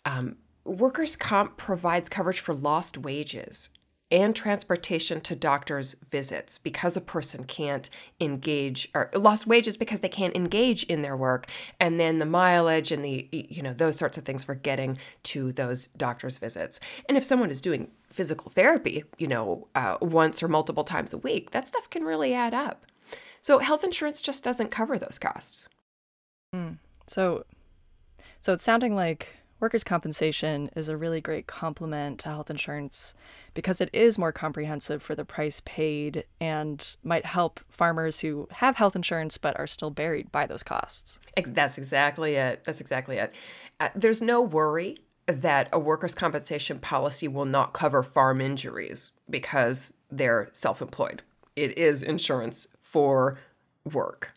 Um, 0.05 0.37
Workers' 0.65 1.17
comp 1.17 1.57
provides 1.57 2.09
coverage 2.09 2.41
for 2.41 2.55
lost 2.55 2.97
wages 2.97 3.71
and 4.11 4.37
transportation 4.37 5.21
to 5.21 5.35
doctors' 5.35 5.97
visits 6.11 6.57
because 6.57 6.97
a 6.97 7.01
person 7.01 7.45
can't 7.45 7.91
engage 8.21 8.89
or 8.95 9.11
lost 9.15 9.47
wages 9.47 9.77
because 9.77 10.01
they 10.01 10.09
can't 10.09 10.37
engage 10.37 10.85
in 10.85 11.03
their 11.03 11.17
work, 11.17 11.49
and 11.81 11.99
then 11.99 12.19
the 12.19 12.27
mileage 12.27 12.93
and 12.93 13.05
the 13.05 13.29
you 13.33 13.63
know 13.63 13.73
those 13.75 13.97
sorts 13.97 14.17
of 14.17 14.25
things 14.25 14.45
for 14.45 14.55
getting 14.55 14.99
to 15.25 15.53
those 15.53 15.89
doctors' 15.89 16.39
visits. 16.39 16.81
And 17.09 17.17
if 17.17 17.25
someone 17.25 17.51
is 17.51 17.61
doing 17.61 17.91
physical 18.11 18.51
therapy, 18.51 19.05
you 19.19 19.27
know, 19.27 19.67
uh, 19.75 19.97
once 20.01 20.43
or 20.43 20.49
multiple 20.49 20.85
times 20.85 21.13
a 21.13 21.19
week, 21.19 21.51
that 21.51 21.67
stuff 21.67 21.91
can 21.91 22.05
really 22.05 22.33
add 22.33 22.55
up. 22.55 22.87
So 23.43 23.59
health 23.59 23.85
insurance 23.85 24.23
just 24.23 24.45
doesn't 24.45 24.71
cover 24.71 24.99
those 24.99 25.19
costs. 25.19 25.69
Mm. 26.55 26.79
So, 27.07 27.45
so 28.39 28.53
it's 28.53 28.65
sounding 28.65 28.95
like 28.95 29.29
workers' 29.65 29.83
compensation 29.83 30.69
is 30.77 30.91
a 30.91 30.97
really 30.97 31.23
great 31.23 31.47
complement 31.47 32.21
to 32.21 32.29
health 32.29 32.51
insurance 32.51 33.15
because 33.55 33.81
it 33.81 33.89
is 33.95 34.19
more 34.19 34.31
comprehensive 34.31 35.03
for 35.03 35.15
the 35.15 35.25
price 35.25 35.63
paid 35.65 36.23
and 36.39 36.99
might 37.03 37.25
help 37.25 37.59
farmers 37.71 38.21
who 38.21 38.47
have 38.51 38.77
health 38.77 38.95
insurance 38.95 39.39
but 39.39 39.59
are 39.59 39.67
still 39.67 39.89
buried 39.89 40.31
by 40.31 40.47
those 40.47 40.63
costs. 40.63 41.19
That's 41.47 41.79
exactly 41.79 42.35
it. 42.35 42.63
That's 42.67 42.83
exactly 42.83 43.17
it. 43.17 43.33
Uh, 43.81 43.89
there's 43.95 44.21
no 44.21 44.43
worry 44.43 44.99
that 45.27 45.71
a 45.73 45.79
workers' 45.79 46.15
compensation 46.15 46.79
policy 46.79 47.27
will 47.27 47.47
not 47.47 47.73
cover 47.73 48.03
farm 48.03 48.43
injuries 48.43 49.13
because 49.31 49.95
they're 50.11 50.51
self 50.53 50.83
employed. 50.83 51.23
It 51.57 51.79
is 51.79 52.03
insurance 52.03 52.69
for 52.83 53.39
work. 53.91 54.34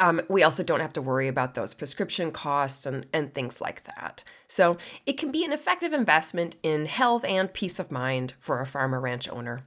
Um, 0.00 0.22
we 0.28 0.42
also 0.42 0.62
don't 0.62 0.80
have 0.80 0.94
to 0.94 1.02
worry 1.02 1.28
about 1.28 1.54
those 1.54 1.74
prescription 1.74 2.32
costs 2.32 2.86
and, 2.86 3.06
and 3.12 3.32
things 3.32 3.60
like 3.60 3.84
that. 3.84 4.24
So 4.48 4.78
it 5.06 5.18
can 5.18 5.30
be 5.30 5.44
an 5.44 5.52
effective 5.52 5.92
investment 5.92 6.56
in 6.62 6.86
health 6.86 7.24
and 7.24 7.52
peace 7.52 7.78
of 7.78 7.90
mind 7.92 8.32
for 8.40 8.60
a 8.60 8.66
farm 8.66 8.94
or 8.94 9.00
ranch 9.00 9.28
owner. 9.28 9.64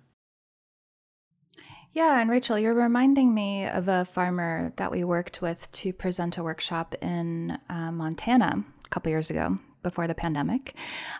Yeah, 1.94 2.20
and 2.20 2.30
Rachel, 2.30 2.58
you're 2.58 2.74
reminding 2.74 3.36
me 3.36 3.68
of 3.68 3.88
a 3.88 4.04
farmer 4.04 4.74
that 4.78 4.92
we 4.92 5.04
worked 5.04 5.44
with 5.44 5.72
to 5.74 5.94
present 5.94 6.40
a 6.40 6.44
workshop 6.44 6.96
in 7.04 7.60
uh, 7.70 7.92
Montana 7.92 8.64
a 8.84 8.90
couple 8.90 9.12
years 9.12 9.30
ago 9.30 9.60
before 9.84 10.08
the 10.08 10.16
pandemic. 10.16 10.74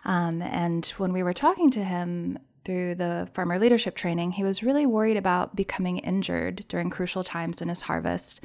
Um, 0.04 0.42
and 0.42 0.84
when 0.96 1.12
we 1.12 1.22
were 1.22 1.32
talking 1.32 1.70
to 1.70 1.84
him, 1.84 2.40
through 2.64 2.94
the 2.96 3.28
farmer 3.34 3.58
leadership 3.58 3.94
training, 3.94 4.32
he 4.32 4.42
was 4.42 4.62
really 4.62 4.86
worried 4.86 5.16
about 5.16 5.54
becoming 5.54 5.98
injured 5.98 6.64
during 6.68 6.90
crucial 6.90 7.22
times 7.24 7.60
in 7.60 7.68
his 7.68 7.82
harvest 7.82 8.40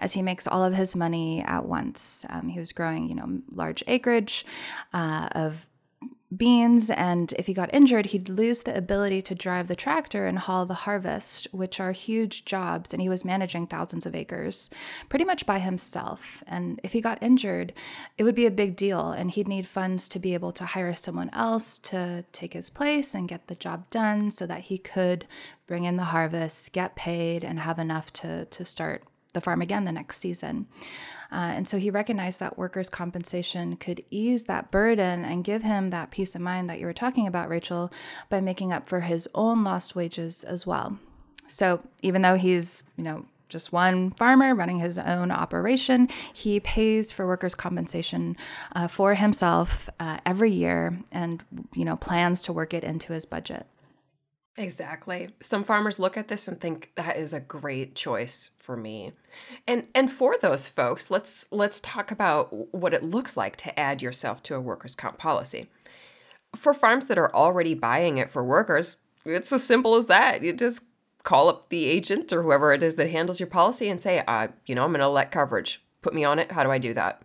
as 0.00 0.12
he 0.12 0.22
makes 0.22 0.46
all 0.46 0.64
of 0.64 0.74
his 0.74 0.94
money 0.94 1.42
at 1.42 1.66
once. 1.66 2.26
Um, 2.28 2.48
he 2.48 2.58
was 2.58 2.72
growing, 2.72 3.08
you 3.08 3.14
know, 3.14 3.40
large 3.54 3.82
acreage 3.86 4.44
uh, 4.92 5.28
of 5.32 5.66
beans, 6.36 6.90
and 6.90 7.32
if 7.38 7.46
he 7.46 7.54
got 7.54 7.72
injured, 7.74 8.06
he'd 8.06 8.28
lose 8.28 8.62
the 8.62 8.76
ability 8.76 9.22
to 9.22 9.34
drive 9.34 9.68
the 9.68 9.76
tractor 9.76 10.26
and 10.26 10.38
haul 10.38 10.66
the 10.66 10.74
harvest, 10.74 11.46
which 11.52 11.80
are 11.80 11.92
huge 11.92 12.44
jobs. 12.44 12.92
And 12.92 13.02
he 13.02 13.08
was 13.08 13.24
managing 13.24 13.66
thousands 13.66 14.06
of 14.06 14.14
acres 14.14 14.70
pretty 15.08 15.24
much 15.24 15.46
by 15.46 15.58
himself. 15.58 16.42
And 16.46 16.80
if 16.82 16.92
he 16.92 17.00
got 17.00 17.22
injured, 17.22 17.72
it 18.18 18.24
would 18.24 18.34
be 18.34 18.46
a 18.46 18.50
big 18.50 18.76
deal, 18.76 19.12
and 19.12 19.30
he'd 19.30 19.48
need 19.48 19.66
funds 19.66 20.08
to 20.08 20.18
be 20.18 20.34
able 20.34 20.52
to 20.52 20.64
hire 20.64 20.94
someone 20.94 21.30
else 21.32 21.78
to 21.80 22.24
take 22.32 22.54
his 22.54 22.70
place 22.70 23.14
and 23.14 23.28
get 23.28 23.46
the 23.46 23.54
job 23.54 23.88
done 23.90 24.30
so 24.30 24.46
that 24.46 24.62
he 24.62 24.78
could 24.78 25.26
bring 25.66 25.84
in 25.84 25.96
the 25.96 26.04
harvest, 26.04 26.72
get 26.72 26.96
paid, 26.96 27.44
and 27.44 27.60
have 27.60 27.78
enough 27.78 28.12
to, 28.12 28.44
to 28.46 28.64
start 28.64 29.04
the 29.32 29.40
farm 29.40 29.62
again 29.62 29.84
the 29.84 29.92
next 29.92 30.18
season. 30.18 30.66
Uh, 31.30 31.52
and 31.56 31.66
so 31.66 31.78
he 31.78 31.90
recognized 31.90 32.40
that 32.40 32.58
workers' 32.58 32.90
compensation 32.90 33.76
could 33.76 34.04
ease 34.10 34.44
that 34.44 34.70
burden 34.70 35.24
and 35.24 35.44
give 35.44 35.62
him 35.62 35.88
that 35.90 36.10
peace 36.10 36.34
of 36.34 36.42
mind 36.42 36.68
that 36.68 36.78
you 36.78 36.84
were 36.84 36.92
talking 36.92 37.26
about, 37.26 37.48
Rachel, 37.48 37.90
by 38.28 38.40
making 38.40 38.72
up 38.72 38.86
for 38.86 39.00
his 39.00 39.28
own 39.34 39.64
lost 39.64 39.94
wages 39.94 40.44
as 40.44 40.66
well. 40.66 40.98
So 41.46 41.82
even 42.02 42.20
though 42.20 42.36
he's, 42.36 42.82
you 42.96 43.04
know, 43.04 43.24
just 43.52 43.70
one 43.70 44.10
farmer 44.12 44.54
running 44.54 44.80
his 44.80 44.98
own 44.98 45.30
operation. 45.30 46.08
He 46.32 46.58
pays 46.58 47.12
for 47.12 47.26
workers' 47.26 47.54
compensation 47.54 48.34
uh, 48.74 48.88
for 48.88 49.14
himself 49.14 49.90
uh, 50.00 50.18
every 50.24 50.50
year, 50.50 50.98
and 51.12 51.44
you 51.74 51.84
know 51.84 51.96
plans 51.96 52.40
to 52.42 52.52
work 52.52 52.72
it 52.72 52.82
into 52.82 53.12
his 53.12 53.26
budget. 53.26 53.66
Exactly. 54.56 55.30
Some 55.40 55.64
farmers 55.64 55.98
look 55.98 56.16
at 56.16 56.28
this 56.28 56.46
and 56.46 56.60
think 56.60 56.90
that 56.96 57.16
is 57.16 57.32
a 57.32 57.40
great 57.40 57.94
choice 57.94 58.50
for 58.58 58.76
me. 58.76 59.12
And 59.66 59.88
and 59.94 60.12
for 60.12 60.36
those 60.38 60.68
folks, 60.68 61.10
let's 61.10 61.46
let's 61.50 61.80
talk 61.80 62.10
about 62.10 62.74
what 62.74 62.92
it 62.92 63.02
looks 63.02 63.36
like 63.36 63.56
to 63.58 63.78
add 63.80 64.02
yourself 64.02 64.42
to 64.44 64.54
a 64.54 64.60
workers 64.60 64.94
comp 64.94 65.16
policy. 65.16 65.70
For 66.54 66.74
farms 66.74 67.06
that 67.06 67.16
are 67.16 67.34
already 67.34 67.72
buying 67.72 68.18
it 68.18 68.30
for 68.30 68.44
workers, 68.44 68.96
it's 69.24 69.52
as 69.52 69.64
simple 69.64 69.94
as 69.94 70.06
that. 70.06 70.42
You 70.42 70.52
just 70.52 70.84
call 71.22 71.48
up 71.48 71.70
the 71.70 71.86
agent 71.86 72.30
or 72.32 72.42
whoever 72.42 72.74
it 72.74 72.82
is 72.82 72.96
that 72.96 73.10
handles 73.10 73.40
your 73.40 73.46
policy 73.46 73.88
and 73.88 73.98
say, 73.98 74.22
uh, 74.26 74.48
you 74.66 74.74
know, 74.74 74.84
I'm 74.84 74.90
going 74.90 75.00
to 75.00 75.08
let 75.08 75.30
coverage. 75.30 75.82
Put 76.02 76.14
me 76.14 76.24
on 76.24 76.38
it. 76.38 76.52
How 76.52 76.64
do 76.64 76.70
I 76.70 76.78
do 76.78 76.92
that? 76.94 77.22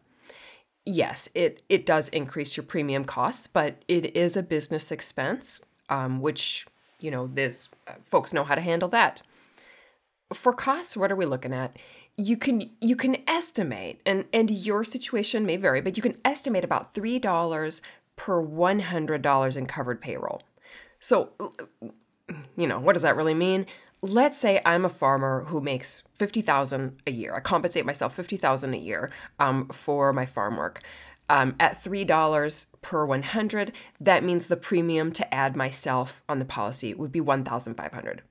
Yes, 0.86 1.28
it 1.36 1.62
it 1.68 1.86
does 1.86 2.08
increase 2.10 2.56
your 2.56 2.64
premium 2.64 3.04
costs, 3.04 3.48
but 3.48 3.84
it 3.90 4.16
is 4.16 4.38
a 4.38 4.44
business 4.44 4.92
expense, 4.94 5.60
um, 5.90 6.22
which 6.22 6.66
you 7.00 7.12
know, 7.12 7.28
this 7.28 7.70
uh, 7.88 7.94
folks 8.06 8.34
know 8.34 8.44
how 8.44 8.56
to 8.56 8.62
handle 8.62 8.90
that. 8.90 9.22
For 10.34 10.54
costs, 10.54 10.98
what 10.98 11.12
are 11.12 11.16
we 11.16 11.26
looking 11.26 11.54
at? 11.54 11.78
You 12.18 12.36
can 12.36 12.72
you 12.82 12.96
can 12.96 13.18
estimate, 13.28 14.02
and 14.06 14.26
and 14.34 14.50
your 14.50 14.84
situation 14.84 15.46
may 15.46 15.58
vary, 15.58 15.82
but 15.82 15.96
you 15.98 16.04
can 16.04 16.18
estimate 16.26 16.64
about 16.64 16.94
three 16.94 17.20
dollars 17.20 17.82
per 18.16 18.42
one 18.42 18.80
hundred 18.80 19.22
dollars 19.22 19.56
in 19.56 19.68
covered 19.68 20.02
payroll. 20.02 20.42
So, 21.00 21.30
you 22.58 22.68
know, 22.68 22.80
what 22.80 22.94
does 22.94 23.04
that 23.04 23.16
really 23.16 23.36
mean? 23.36 23.68
Let's 24.02 24.38
say 24.38 24.62
I'm 24.66 24.86
a 24.86 24.90
farmer 24.90 25.46
who 25.48 25.62
makes 25.62 26.04
fifty 26.14 26.42
thousand 26.42 27.02
a 27.06 27.12
year. 27.12 27.36
I 27.36 27.40
compensate 27.40 27.86
myself 27.86 28.16
fifty 28.16 28.36
thousand 28.36 28.74
a 28.74 28.78
year 28.78 29.12
um, 29.40 29.70
for 29.70 30.12
my 30.12 30.26
farm 30.26 30.58
work 30.58 30.82
um, 31.30 31.56
at 31.60 31.84
$3 31.84 32.68
per 32.82 33.06
100 33.06 33.72
that 34.00 34.24
means 34.24 34.48
the 34.48 34.58
premium 34.58 35.12
to 35.12 35.34
add 35.34 35.56
myself 35.56 36.24
on 36.30 36.40
the 36.40 36.46
policy 36.46 36.94
would 36.94 37.12
be 37.12 37.22
1500 37.22 38.22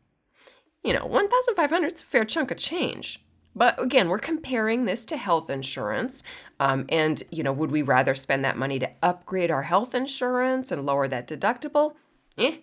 you 0.86 0.92
know 0.92 1.04
1500 1.04 1.92
is 1.92 2.02
a 2.02 2.04
fair 2.04 2.24
chunk 2.24 2.50
of 2.50 2.58
change. 2.58 3.22
But 3.54 3.82
again 3.82 4.08
we're 4.08 4.18
comparing 4.18 4.84
this 4.84 5.04
to 5.06 5.16
health 5.16 5.50
insurance 5.50 6.22
um, 6.60 6.86
and 6.88 7.22
you 7.30 7.42
know 7.42 7.52
would 7.52 7.70
we 7.70 7.82
rather 7.82 8.14
spend 8.14 8.44
that 8.44 8.56
money 8.56 8.78
to 8.78 8.90
upgrade 9.02 9.50
our 9.50 9.64
health 9.64 9.94
insurance 9.94 10.70
and 10.70 10.86
lower 10.86 11.08
that 11.08 11.26
deductible? 11.26 11.94
Eh 12.38 12.58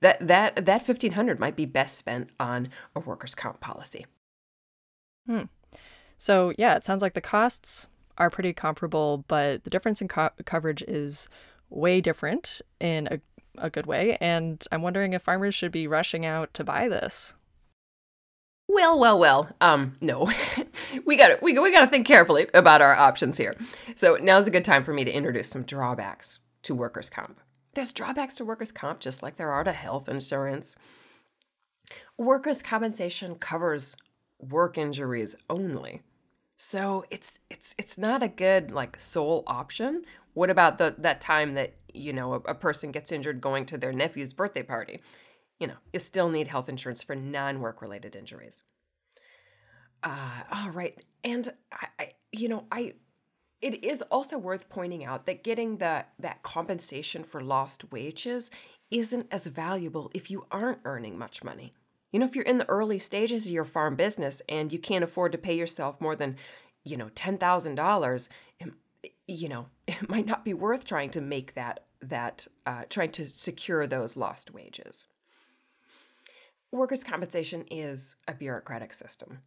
that 0.00 0.24
that 0.26 0.66
that 0.66 0.86
1500 0.86 1.40
might 1.40 1.56
be 1.56 1.64
best 1.64 1.98
spent 1.98 2.30
on 2.38 2.68
a 2.94 3.00
workers 3.00 3.34
comp 3.34 3.60
policy. 3.60 4.06
Hmm. 5.26 5.44
so 6.18 6.52
yeah 6.56 6.76
it 6.76 6.84
sounds 6.84 7.02
like 7.02 7.14
the 7.14 7.20
costs 7.20 7.88
are 8.18 8.30
pretty 8.30 8.52
comparable, 8.52 9.24
but 9.28 9.64
the 9.64 9.70
difference 9.70 10.00
in 10.00 10.08
co- 10.08 10.30
coverage 10.44 10.82
is 10.82 11.28
way 11.70 12.00
different 12.00 12.62
in 12.80 13.08
a, 13.10 13.20
a 13.58 13.70
good 13.70 13.86
way. 13.86 14.16
And 14.20 14.64
I'm 14.70 14.82
wondering 14.82 15.12
if 15.12 15.22
farmers 15.22 15.54
should 15.54 15.72
be 15.72 15.86
rushing 15.86 16.24
out 16.24 16.54
to 16.54 16.64
buy 16.64 16.88
this. 16.88 17.34
Well, 18.68 18.98
well, 18.98 19.18
well. 19.18 19.50
Um, 19.60 19.96
no, 20.00 20.30
we 21.04 21.16
got 21.16 21.40
we, 21.40 21.56
we 21.58 21.72
got 21.72 21.80
to 21.80 21.86
think 21.86 22.06
carefully 22.06 22.48
about 22.52 22.82
our 22.82 22.96
options 22.96 23.38
here. 23.38 23.54
So 23.94 24.18
now's 24.20 24.48
a 24.48 24.50
good 24.50 24.64
time 24.64 24.82
for 24.82 24.92
me 24.92 25.04
to 25.04 25.12
introduce 25.12 25.48
some 25.48 25.62
drawbacks 25.62 26.40
to 26.62 26.74
workers' 26.74 27.08
comp. 27.08 27.40
There's 27.74 27.92
drawbacks 27.92 28.36
to 28.36 28.44
workers' 28.44 28.72
comp 28.72 29.00
just 29.00 29.22
like 29.22 29.36
there 29.36 29.52
are 29.52 29.62
to 29.62 29.72
health 29.72 30.08
insurance. 30.08 30.76
Workers' 32.18 32.62
compensation 32.62 33.36
covers 33.36 33.96
work 34.40 34.76
injuries 34.76 35.36
only. 35.48 36.02
So 36.56 37.04
it's 37.10 37.40
it's 37.50 37.74
it's 37.78 37.98
not 37.98 38.22
a 38.22 38.28
good 38.28 38.70
like 38.70 38.98
sole 38.98 39.44
option. 39.46 40.04
What 40.34 40.50
about 40.50 40.78
the 40.78 40.94
that 40.98 41.20
time 41.20 41.54
that 41.54 41.74
you 41.92 42.12
know 42.12 42.34
a, 42.34 42.38
a 42.40 42.54
person 42.54 42.92
gets 42.92 43.12
injured 43.12 43.40
going 43.40 43.66
to 43.66 43.78
their 43.78 43.92
nephew's 43.92 44.32
birthday 44.32 44.62
party? 44.62 45.00
You 45.60 45.68
know, 45.68 45.76
you 45.92 45.98
still 45.98 46.28
need 46.28 46.48
health 46.48 46.68
insurance 46.68 47.02
for 47.02 47.14
non-work 47.14 47.80
related 47.80 48.16
injuries. 48.16 48.64
Uh, 50.02 50.42
all 50.52 50.70
right, 50.70 51.02
and 51.24 51.48
I, 51.72 51.86
I 51.98 52.10
you 52.32 52.48
know 52.48 52.64
I 52.72 52.94
it 53.60 53.82
is 53.84 54.02
also 54.02 54.38
worth 54.38 54.68
pointing 54.68 55.04
out 55.04 55.26
that 55.26 55.44
getting 55.44 55.78
the 55.78 56.06
that 56.18 56.42
compensation 56.42 57.22
for 57.22 57.42
lost 57.42 57.90
wages 57.92 58.50
isn't 58.90 59.26
as 59.30 59.46
valuable 59.46 60.10
if 60.14 60.30
you 60.30 60.46
aren't 60.50 60.78
earning 60.84 61.18
much 61.18 61.42
money. 61.42 61.74
You 62.12 62.20
know, 62.20 62.26
if 62.26 62.34
you're 62.34 62.44
in 62.44 62.58
the 62.58 62.68
early 62.68 62.98
stages 62.98 63.46
of 63.46 63.52
your 63.52 63.64
farm 63.64 63.96
business 63.96 64.40
and 64.48 64.72
you 64.72 64.78
can't 64.78 65.04
afford 65.04 65.32
to 65.32 65.38
pay 65.38 65.56
yourself 65.56 66.00
more 66.00 66.16
than, 66.16 66.36
you 66.84 66.96
know, 66.96 67.08
$10,000, 67.14 68.28
you 69.26 69.48
know, 69.48 69.66
it 69.88 70.08
might 70.08 70.26
not 70.26 70.44
be 70.44 70.54
worth 70.54 70.84
trying 70.84 71.10
to 71.10 71.20
make 71.20 71.54
that 71.54 71.80
that 72.02 72.46
uh, 72.66 72.82
trying 72.90 73.10
to 73.10 73.26
secure 73.28 73.86
those 73.86 74.16
lost 74.16 74.52
wages. 74.52 75.06
Workers' 76.70 77.02
compensation 77.02 77.64
is 77.70 78.16
a 78.28 78.34
bureaucratic 78.34 78.92
system 78.92 79.40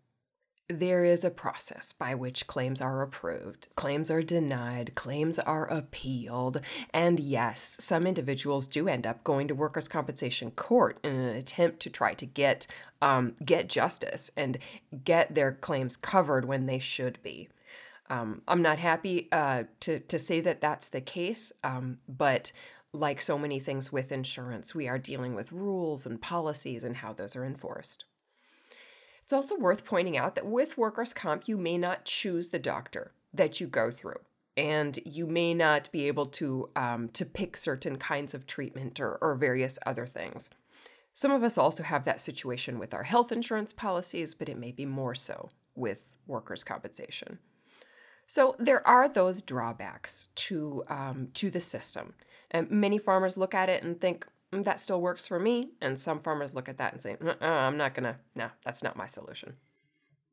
there 0.70 1.04
is 1.04 1.24
a 1.24 1.32
process 1.32 1.92
by 1.92 2.14
which 2.14 2.46
claims 2.46 2.80
are 2.80 3.02
approved, 3.02 3.68
claims 3.76 4.12
are 4.12 4.22
denied, 4.22 4.94
claims 4.94 5.40
are 5.40 5.66
appealed, 5.66 6.62
and 6.94 7.20
yes, 7.20 7.76
some 7.80 8.06
individuals 8.06 8.68
do 8.68 8.88
end 8.88 9.08
up 9.08 9.24
going 9.24 9.48
to 9.48 9.56
workers' 9.56 9.88
compensation 9.88 10.52
court 10.52 11.00
in 11.04 11.16
an 11.16 11.36
attempt 11.36 11.80
to 11.82 11.90
try 11.90 12.14
to 12.14 12.26
get 12.26 12.68
um, 13.02 13.36
get 13.44 13.68
justice 13.68 14.30
and 14.38 14.60
get 15.04 15.34
their 15.34 15.54
claims 15.54 15.98
covered 15.98 16.46
when 16.46 16.66
they 16.68 16.80
should 16.80 17.18
be. 17.24 17.50
Um, 18.10 18.42
I'm 18.48 18.62
not 18.62 18.78
happy 18.78 19.28
uh, 19.32 19.64
to 19.82 20.00
to 20.00 20.20
say 20.20 20.40
that 20.42 20.62
that's 20.62 20.90
the 20.90 21.02
case, 21.02 21.52
um, 21.64 21.98
but 22.08 22.52
like 22.94 23.22
so 23.22 23.38
many 23.38 23.60
things 23.60 23.92
with 23.92 24.12
insurance, 24.12 24.76
we 24.76 24.88
are 24.88 24.98
dealing 24.98 25.36
with 25.36 25.52
rules 25.52 26.06
and 26.06 26.22
policies 26.22 26.84
and 26.84 26.98
how 26.98 27.14
those 27.14 27.36
are 27.36 27.46
enforced. 27.46 28.06
It's 29.30 29.34
also 29.36 29.56
worth 29.60 29.86
pointing 29.86 30.18
out 30.18 30.34
that 30.34 30.48
with 30.48 30.76
workers' 30.76 31.14
comp, 31.14 31.48
you 31.48 31.56
may 31.56 31.78
not 31.78 32.04
choose 32.04 32.50
the 32.50 32.58
doctor 32.58 33.12
that 33.32 33.62
you 33.62 33.68
go 33.68 33.92
through. 33.92 34.22
And 34.58 34.98
you 35.06 35.28
may 35.28 35.54
not 35.54 35.88
be 35.92 36.08
able 36.08 36.26
to 36.26 36.72
um, 36.76 37.10
to 37.10 37.28
pick 37.28 37.56
certain 37.56 38.00
kinds 38.00 38.34
of 38.34 38.48
treatment 38.48 39.00
or, 39.00 39.20
or 39.22 39.36
various 39.36 39.78
other 39.86 40.08
things. 40.08 40.50
Some 41.14 41.30
of 41.30 41.44
us 41.44 41.60
also 41.60 41.84
have 41.84 42.06
that 42.06 42.20
situation 42.20 42.80
with 42.80 42.92
our 42.92 43.04
health 43.04 43.32
insurance 43.32 43.72
policies, 43.72 44.34
but 44.34 44.50
it 44.50 44.58
may 44.58 44.72
be 44.72 44.88
more 44.88 45.14
so 45.14 45.50
with 45.76 46.18
workers' 46.26 46.64
compensation. 46.64 47.38
So 48.26 48.56
there 48.58 48.86
are 48.88 49.08
those 49.08 49.44
drawbacks 49.44 50.30
to 50.48 50.84
um, 50.88 51.28
to 51.36 51.52
the 51.52 51.62
system, 51.62 52.16
and 52.50 52.72
many 52.72 52.98
farmers 52.98 53.38
look 53.38 53.54
at 53.54 53.70
it 53.70 53.84
and 53.84 54.02
think, 54.02 54.26
that 54.52 54.80
still 54.80 55.02
works 55.02 55.28
for 55.28 55.40
me. 55.40 55.72
And 55.82 56.00
some 56.00 56.20
farmers 56.20 56.54
look 56.54 56.70
at 56.70 56.78
that 56.78 56.94
and 56.94 57.02
say, 57.02 57.18
uh-uh, 57.24 57.46
I'm 57.46 57.78
not 57.78 57.94
going 57.94 58.04
to, 58.06 58.18
no, 58.36 58.50
that's 58.64 58.84
not 58.84 58.96
my 58.96 59.06
solution. 59.06 59.54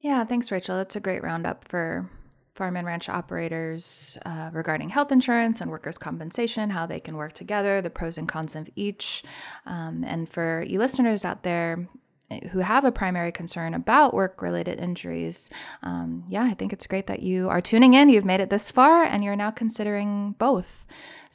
Yeah, 0.00 0.24
thanks, 0.24 0.50
Rachel. 0.50 0.76
That's 0.76 0.96
a 0.96 1.00
great 1.00 1.22
roundup 1.22 1.66
for 1.66 2.10
farm 2.54 2.76
and 2.76 2.86
ranch 2.86 3.08
operators 3.08 4.16
uh, 4.24 4.50
regarding 4.52 4.88
health 4.88 5.12
insurance 5.12 5.60
and 5.60 5.70
workers' 5.70 5.98
compensation, 5.98 6.70
how 6.70 6.86
they 6.86 7.00
can 7.00 7.16
work 7.16 7.34
together, 7.34 7.82
the 7.82 7.90
pros 7.90 8.16
and 8.16 8.28
cons 8.28 8.56
of 8.56 8.68
each. 8.74 9.22
Um, 9.66 10.04
and 10.04 10.28
for 10.28 10.64
you 10.66 10.78
listeners 10.78 11.24
out 11.24 11.42
there, 11.42 11.88
who 12.50 12.58
have 12.58 12.84
a 12.84 12.90
primary 12.90 13.30
concern 13.30 13.72
about 13.72 14.14
work 14.14 14.42
related 14.42 14.80
injuries, 14.80 15.50
um, 15.82 16.24
yeah, 16.28 16.42
I 16.42 16.54
think 16.54 16.72
it's 16.72 16.86
great 16.86 17.06
that 17.06 17.22
you 17.22 17.48
are 17.48 17.60
tuning 17.60 17.94
in. 17.94 18.08
You've 18.08 18.24
made 18.24 18.40
it 18.40 18.50
this 18.50 18.70
far 18.70 19.04
and 19.04 19.22
you're 19.22 19.36
now 19.36 19.50
considering 19.50 20.34
both. 20.38 20.86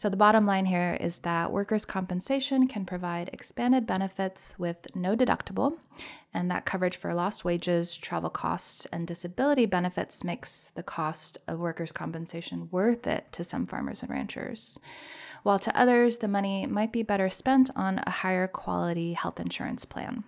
So, 0.02 0.10
the 0.10 0.18
bottom 0.18 0.48
line 0.48 0.66
here 0.66 0.98
is 1.00 1.20
that 1.20 1.52
workers' 1.52 1.86
compensation 1.86 2.68
can 2.68 2.88
provide 2.88 3.30
expanded 3.34 3.86
benefits 3.86 4.58
with 4.58 4.88
no 4.96 5.16
deductible, 5.16 5.78
and 6.34 6.50
that 6.50 6.66
coverage 6.66 6.98
for 6.98 7.14
lost 7.14 7.46
wages, 7.46 7.96
travel 7.96 8.32
costs, 8.32 8.88
and 8.88 9.06
disability 9.06 9.68
benefits 9.68 10.24
makes 10.24 10.72
the 10.74 10.82
cost 10.82 11.38
of 11.48 11.60
workers' 11.60 11.92
compensation 11.92 12.68
worth 12.72 13.06
it 13.06 13.32
to 13.34 13.44
some 13.44 13.64
farmers 13.64 14.02
and 14.02 14.10
ranchers. 14.10 14.80
While 15.44 15.60
to 15.60 15.80
others, 15.80 16.18
the 16.18 16.28
money 16.28 16.66
might 16.66 16.92
be 16.92 17.04
better 17.04 17.30
spent 17.30 17.70
on 17.76 18.00
a 18.00 18.10
higher 18.10 18.48
quality 18.48 19.14
health 19.14 19.40
insurance 19.40 19.86
plan. 19.86 20.24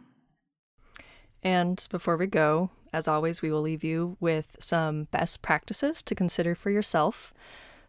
And 1.41 1.83
before 1.89 2.15
we 2.15 2.27
go, 2.27 2.69
as 2.93 3.07
always, 3.07 3.41
we 3.41 3.51
will 3.51 3.63
leave 3.63 3.83
you 3.83 4.17
with 4.19 4.55
some 4.59 5.05
best 5.05 5.41
practices 5.41 6.03
to 6.03 6.13
consider 6.13 6.53
for 6.53 6.69
yourself. 6.69 7.33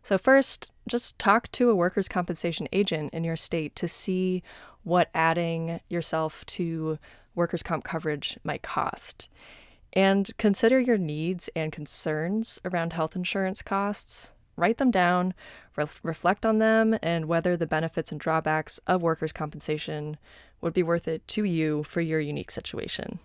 So, 0.04 0.18
first, 0.18 0.70
just 0.86 1.18
talk 1.18 1.50
to 1.52 1.70
a 1.70 1.74
workers' 1.74 2.08
compensation 2.08 2.68
agent 2.72 3.14
in 3.14 3.24
your 3.24 3.36
state 3.36 3.74
to 3.76 3.88
see 3.88 4.42
what 4.82 5.08
adding 5.14 5.80
yourself 5.88 6.44
to 6.46 6.98
workers' 7.34 7.62
comp 7.62 7.84
coverage 7.84 8.38
might 8.44 8.60
cost. 8.60 9.30
And 9.94 10.30
consider 10.36 10.78
your 10.78 10.98
needs 10.98 11.48
and 11.56 11.72
concerns 11.72 12.60
around 12.66 12.92
health 12.92 13.16
insurance 13.16 13.62
costs. 13.62 14.34
Write 14.56 14.76
them 14.76 14.90
down, 14.90 15.32
re- 15.74 15.86
reflect 16.02 16.44
on 16.44 16.58
them, 16.58 16.98
and 17.02 17.24
whether 17.24 17.56
the 17.56 17.66
benefits 17.66 18.12
and 18.12 18.20
drawbacks 18.20 18.78
of 18.86 19.00
workers' 19.00 19.32
compensation 19.32 20.18
would 20.60 20.74
be 20.74 20.82
worth 20.82 21.08
it 21.08 21.26
to 21.28 21.44
you 21.44 21.82
for 21.84 22.02
your 22.02 22.20
unique 22.20 22.50
situation. 22.50 23.20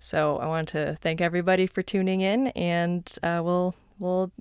So 0.00 0.38
I 0.38 0.46
want 0.46 0.68
to 0.68 0.96
thank 1.02 1.20
everybody 1.20 1.66
for 1.66 1.82
tuning 1.82 2.22
in, 2.22 2.48
and 2.48 3.06
uh, 3.22 3.42
we'll 3.44 3.74
we'll. 3.98 4.32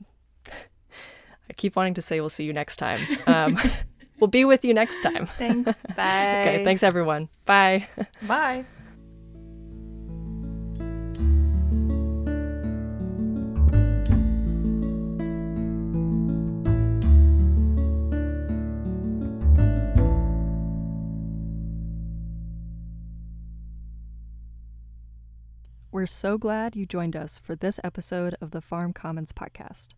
I 1.51 1.53
keep 1.53 1.75
wanting 1.75 1.95
to 1.95 2.01
say 2.01 2.21
we'll 2.21 2.29
see 2.29 2.45
you 2.45 2.53
next 2.53 2.77
time. 2.77 3.05
Um, 3.27 3.59
we'll 4.21 4.29
be 4.29 4.45
with 4.45 4.63
you 4.63 4.73
next 4.73 5.01
time. 5.01 5.25
Thanks. 5.25 5.81
Bye. 5.97 6.43
okay. 6.47 6.63
Thanks 6.63 6.81
everyone. 6.81 7.27
Bye. 7.43 7.89
Bye. 8.25 8.63
We're 25.91 26.05
so 26.05 26.37
glad 26.37 26.77
you 26.77 26.85
joined 26.85 27.17
us 27.17 27.37
for 27.37 27.57
this 27.57 27.77
episode 27.83 28.37
of 28.39 28.51
the 28.51 28.61
Farm 28.61 28.93
Commons 28.93 29.33
podcast. 29.33 29.89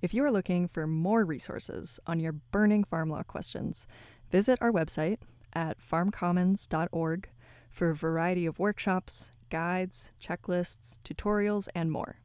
If 0.00 0.14
you 0.14 0.24
are 0.24 0.30
looking 0.30 0.68
for 0.68 0.86
more 0.86 1.24
resources 1.24 1.98
on 2.06 2.20
your 2.20 2.32
burning 2.32 2.84
farm 2.84 3.10
law 3.10 3.24
questions, 3.24 3.86
visit 4.30 4.62
our 4.62 4.70
website 4.70 5.18
at 5.52 5.78
farmcommons.org 5.78 7.28
for 7.70 7.90
a 7.90 7.96
variety 7.96 8.46
of 8.46 8.60
workshops, 8.60 9.32
guides, 9.50 10.12
checklists, 10.22 10.98
tutorials, 11.04 11.68
and 11.74 11.90
more. 11.90 12.20